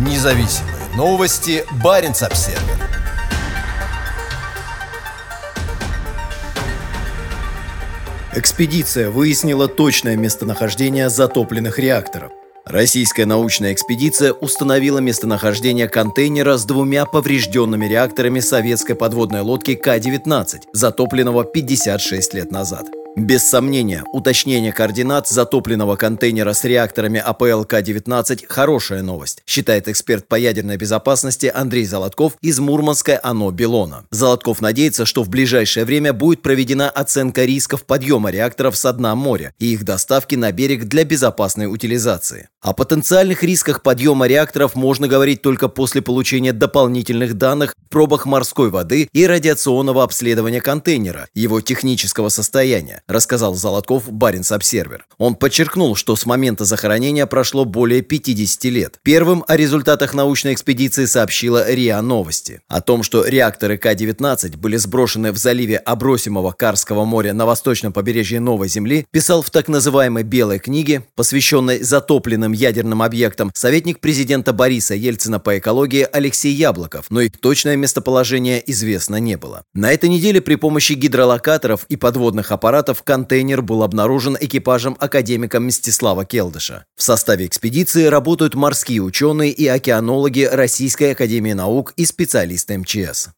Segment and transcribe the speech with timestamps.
[0.00, 1.62] Независимые новости.
[1.84, 2.58] Барин обсерва
[8.34, 12.32] Экспедиция выяснила точное местонахождение затопленных реакторов.
[12.64, 21.44] Российская научная экспедиция установила местонахождение контейнера с двумя поврежденными реакторами советской подводной лодки К-19, затопленного
[21.44, 22.86] 56 лет назад.
[23.16, 30.76] Без сомнения, уточнение координат затопленного контейнера с реакторами АПЛ-К-19– хорошая новость, считает эксперт по ядерной
[30.76, 34.04] безопасности Андрей Золотков из Мурманской ОНО «Белона».
[34.12, 39.54] Золотков надеется, что в ближайшее время будет проведена оценка рисков подъема реакторов с дна моря
[39.58, 42.48] и их доставки на берег для безопасной утилизации.
[42.62, 48.70] О потенциальных рисках подъема реакторов можно говорить только после получения дополнительных данных в пробах морской
[48.70, 55.06] воды и радиационного обследования контейнера, его технического состояния рассказал Золотков Баренц Обсервер.
[55.18, 59.00] Он подчеркнул, что с момента захоронения прошло более 50 лет.
[59.02, 62.60] Первым о результатах научной экспедиции сообщила РИА Новости.
[62.68, 68.40] О том, что реакторы К-19 были сброшены в заливе обросимого Карского моря на восточном побережье
[68.40, 74.94] Новой Земли, писал в так называемой «Белой книге», посвященной затопленным ядерным объектам, советник президента Бориса
[74.94, 79.64] Ельцина по экологии Алексей Яблоков, но их точное местоположение известно не было.
[79.74, 85.60] На этой неделе при помощи гидролокаторов и подводных аппаратов аппаратов контейнер был обнаружен экипажем академика
[85.60, 86.84] Мстислава Келдыша.
[86.96, 93.28] В составе экспедиции работают морские ученые и океанологи Российской академии наук и специалисты МЧС.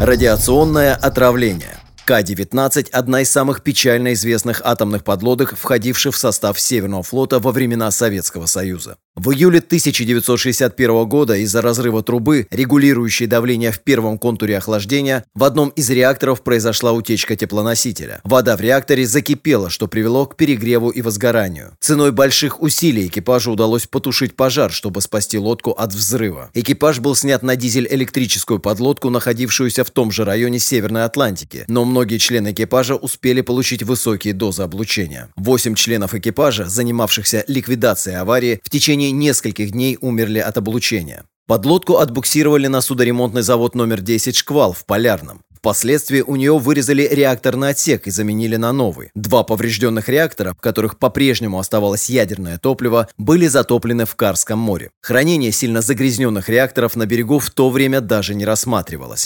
[0.00, 1.75] Радиационное отравление–
[2.06, 7.90] к-19– одна из самых печально известных атомных подлодок, входивших в состав Северного флота во времена
[7.90, 8.96] Советского Союза.
[9.16, 15.70] В июле 1961 года из-за разрыва трубы, регулирующей давление в первом контуре охлаждения, в одном
[15.70, 18.20] из реакторов произошла утечка теплоносителя.
[18.24, 21.72] Вода в реакторе закипела, что привело к перегреву и возгоранию.
[21.80, 26.50] Ценой больших усилий экипажу удалось потушить пожар, чтобы спасти лодку от взрыва.
[26.52, 32.18] Экипаж был снят на дизель-электрическую подлодку, находившуюся в том же районе Северной Атлантики, но многие
[32.18, 35.30] члены экипажа успели получить высокие дозы облучения.
[35.34, 41.24] Восемь членов экипажа, занимавшихся ликвидацией аварии, в течение нескольких дней умерли от облучения.
[41.46, 45.40] Подлодку отбуксировали на судоремонтный завод номер 10 «Шквал» в Полярном.
[45.56, 49.10] Впоследствии у нее вырезали реакторный отсек и заменили на новый.
[49.14, 54.90] Два поврежденных реактора, в которых по-прежнему оставалось ядерное топливо, были затоплены в Карском море.
[55.00, 59.24] Хранение сильно загрязненных реакторов на берегу в то время даже не рассматривалось.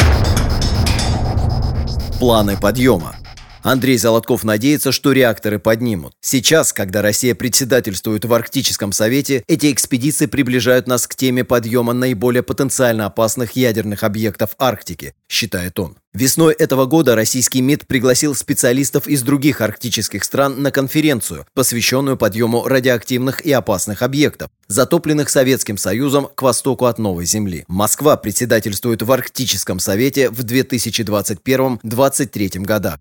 [2.20, 3.19] Планы подъема.
[3.62, 6.14] Андрей Золотков надеется, что реакторы поднимут.
[6.20, 12.42] Сейчас, когда Россия председательствует в Арктическом совете, эти экспедиции приближают нас к теме подъема наиболее
[12.42, 15.96] потенциально опасных ядерных объектов Арктики, считает он.
[16.12, 22.66] Весной этого года российский МИД пригласил специалистов из других арктических стран на конференцию, посвященную подъему
[22.66, 27.64] радиоактивных и опасных объектов, затопленных Советским Союзом к востоку от Новой Земли.
[27.68, 32.98] Москва председательствует в Арктическом совете в 2021-2023 годах.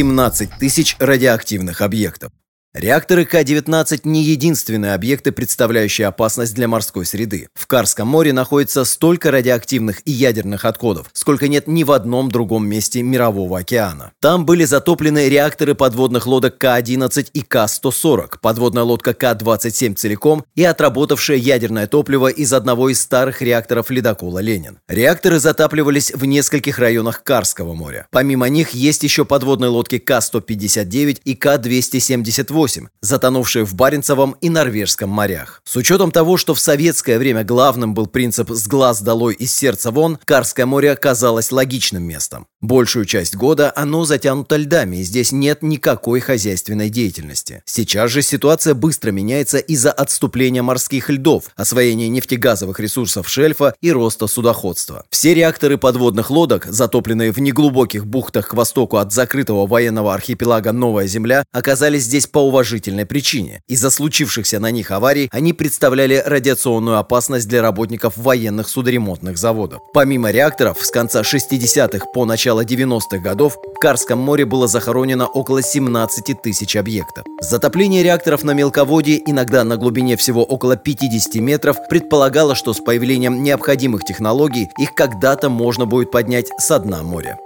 [0.00, 2.32] 17 тысяч радиоактивных объектов.
[2.72, 7.48] Реакторы К-19 не единственные объекты, представляющие опасность для морской среды.
[7.52, 12.68] В Карском море находится столько радиоактивных и ядерных отходов, сколько нет ни в одном другом
[12.68, 14.12] месте Мирового океана.
[14.20, 21.40] Там были затоплены реакторы подводных лодок К-11 и К-140, подводная лодка К-27 целиком и отработавшее
[21.40, 24.78] ядерное топливо из одного из старых реакторов ледокола «Ленин».
[24.86, 28.06] Реакторы затапливались в нескольких районах Карского моря.
[28.12, 35.08] Помимо них есть еще подводные лодки К-159 и К-278, 8, затонувшие в Баренцевом и Норвежском
[35.08, 35.62] морях.
[35.64, 39.90] С учетом того, что в советское время главным был принцип «с глаз долой из сердца
[39.90, 42.46] вон», Карское море оказалось логичным местом.
[42.60, 47.62] Большую часть года оно затянуто льдами, и здесь нет никакой хозяйственной деятельности.
[47.64, 54.26] Сейчас же ситуация быстро меняется из-за отступления морских льдов, освоения нефтегазовых ресурсов шельфа и роста
[54.26, 55.06] судоходства.
[55.08, 61.06] Все реакторы подводных лодок, затопленные в неглубоких бухтах к востоку от закрытого военного архипелага Новая
[61.06, 63.62] Земля, оказались здесь по уважительной причине.
[63.68, 69.80] Из-за случившихся на них аварий они представляли радиационную опасность для работников военных судоремонтных заводов.
[69.94, 75.62] Помимо реакторов, с конца 60-х по начало 90-х годов в Карском море было захоронено около
[75.62, 77.24] 17 тысяч объектов.
[77.40, 83.44] Затопление реакторов на мелководье, иногда на глубине всего около 50 метров, предполагало, что с появлением
[83.44, 87.38] необходимых технологий их когда-то можно будет поднять со дна моря.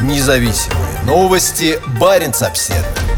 [0.00, 1.78] Независимые новости.
[2.00, 3.11] Барин обседный.